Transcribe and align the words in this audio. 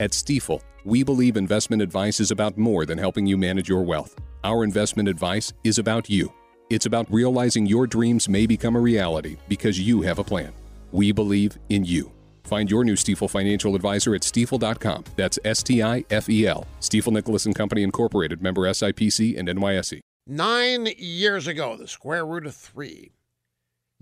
At 0.00 0.12
Stifel, 0.12 0.62
we 0.86 1.02
believe 1.02 1.36
investment 1.36 1.82
advice 1.82 2.20
is 2.20 2.30
about 2.30 2.56
more 2.56 2.86
than 2.86 2.96
helping 2.96 3.26
you 3.26 3.36
manage 3.36 3.68
your 3.68 3.82
wealth. 3.82 4.16
Our 4.44 4.64
investment 4.64 5.10
advice 5.10 5.52
is 5.62 5.76
about 5.76 6.08
you. 6.08 6.32
It's 6.70 6.86
about 6.86 7.06
realizing 7.12 7.66
your 7.66 7.86
dreams 7.86 8.26
may 8.26 8.46
become 8.46 8.76
a 8.76 8.80
reality 8.80 9.36
because 9.46 9.78
you 9.78 10.00
have 10.00 10.18
a 10.18 10.24
plan. 10.24 10.54
We 10.90 11.12
believe 11.12 11.58
in 11.68 11.84
you. 11.84 12.10
Find 12.44 12.70
your 12.70 12.82
new 12.82 12.94
Stifel 12.94 13.28
financial 13.28 13.76
advisor 13.76 14.14
at 14.14 14.22
stifel.com. 14.22 15.04
That's 15.16 15.38
S 15.44 15.62
T 15.62 15.82
I 15.82 16.02
F 16.08 16.30
E 16.30 16.46
L. 16.46 16.66
Stifel 16.80 17.12
Nicolaus 17.12 17.44
and 17.44 17.54
Company 17.54 17.82
Incorporated, 17.82 18.40
member 18.40 18.62
SIPC 18.62 19.38
and 19.38 19.48
NYSE. 19.48 20.00
Nine 20.26 20.88
years 20.96 21.46
ago, 21.46 21.76
the 21.76 21.86
square 21.86 22.24
root 22.24 22.46
of 22.46 22.54
three. 22.54 23.12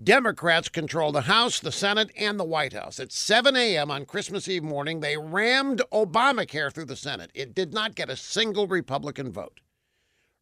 Democrats 0.01 0.69
control 0.69 1.11
the 1.11 1.21
House, 1.21 1.59
the 1.59 1.73
Senate, 1.73 2.09
and 2.15 2.39
the 2.39 2.45
White 2.45 2.71
House. 2.71 3.01
At 3.01 3.11
7 3.11 3.57
a.m. 3.57 3.91
on 3.91 4.05
Christmas 4.05 4.47
Eve 4.47 4.63
morning, 4.63 5.01
they 5.01 5.17
rammed 5.17 5.81
Obamacare 5.91 6.71
through 6.71 6.85
the 6.85 6.95
Senate. 6.95 7.31
It 7.33 7.53
did 7.53 7.73
not 7.73 7.95
get 7.95 8.09
a 8.09 8.15
single 8.15 8.65
Republican 8.65 9.29
vote. 9.33 9.59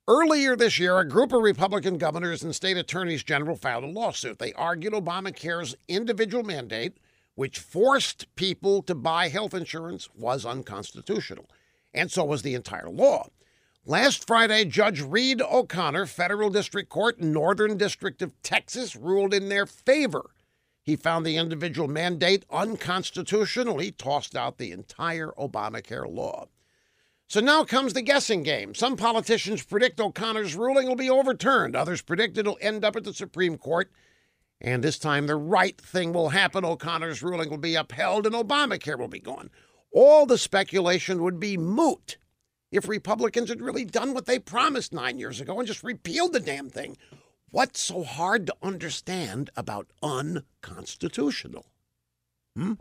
Earlier 0.08 0.56
this 0.56 0.78
year, 0.78 1.00
a 1.00 1.08
group 1.08 1.34
of 1.34 1.42
Republican 1.42 1.98
governors 1.98 2.44
and 2.44 2.56
state 2.56 2.78
attorneys 2.78 3.24
general 3.24 3.56
filed 3.56 3.84
a 3.84 3.88
lawsuit. 3.88 4.38
They 4.38 4.54
argued 4.54 4.94
Obamacare's 4.94 5.76
individual 5.88 6.44
mandate, 6.44 6.98
which 7.34 7.58
forced 7.58 8.34
people 8.36 8.84
to 8.84 8.94
buy 8.94 9.28
health 9.30 9.56
insurance, 9.56 10.08
was 10.16 10.46
unconstitutional. 10.46 11.50
And 11.96 12.12
so 12.12 12.24
was 12.24 12.44
the 12.44 12.54
entire 12.54 12.90
law. 12.90 13.30
Last 13.90 14.27
Friday, 14.27 14.66
Judge 14.66 15.00
Reed 15.00 15.41
O'Connor, 15.41 16.08
Federal 16.08 16.50
District 16.50 16.90
Court, 16.90 17.22
Northern 17.22 17.78
District 17.78 18.22
of 18.22 18.34
Texas, 18.41 18.98
ruled 18.98 19.34
in 19.34 19.48
their 19.48 19.66
favor. 19.66 20.32
He 20.84 20.98
found 20.98 21.26
the 21.26 21.38
individual 21.38 21.88
mandate 21.88 22.44
unconstitutional. 22.52 23.78
He 23.78 23.92
tossed 23.92 24.36
out 24.36 24.58
the 24.58 24.73
entire 24.73 25.30
Obamacare 25.38 26.05
law. 26.05 26.48
So 27.30 27.40
now 27.40 27.64
comes 27.64 27.94
the 27.94 28.02
guessing 28.02 28.44
game. 28.44 28.76
Some 28.76 28.98
politicians 28.98 29.64
predict 29.64 30.02
O'Connor's 30.02 30.58
ruling 30.58 30.90
will 30.90 30.97
be 30.97 31.09
overturned. 31.09 31.73
Others 31.73 32.02
predict 32.02 32.38
it'll 32.38 32.58
end 32.59 32.84
up 32.84 32.97
at 32.97 33.06
the 33.06 33.14
Supreme 33.14 33.58
Court. 33.58 33.90
And 34.59 34.84
this 34.84 35.00
time 35.00 35.28
the 35.28 35.38
right 35.38 35.80
thing 35.80 36.12
will 36.12 36.30
happen. 36.30 36.66
O'Connor's 36.66 37.23
ruling 37.23 37.50
will 37.50 37.58
be 37.58 37.75
upheld 37.75 38.25
and 38.25 38.36
Obamacare 38.36 39.00
will 39.00 39.08
be 39.08 39.22
gone. 39.22 39.50
All 39.94 40.25
the 40.25 40.38
speculation 40.38 41.23
would 41.23 41.40
be 41.40 41.56
moot 41.56 42.17
if 42.72 42.88
Republicans 42.88 43.50
had 43.50 43.62
really 43.62 43.86
done 43.86 44.14
what 44.14 44.26
they 44.26 44.40
promised 44.40 44.94
nine 44.94 45.20
years 45.20 45.40
ago 45.40 45.58
and 45.60 45.68
just 45.68 45.84
repealed 45.84 46.34
the 46.34 46.40
damn 46.40 46.70
thing. 46.70 46.98
What's 47.50 47.80
so 47.80 48.04
hard 48.04 48.46
to 48.48 48.56
understand 48.62 49.50
about 49.56 49.88
unconstitutional? 50.04 51.66
Hmm? 52.56 52.74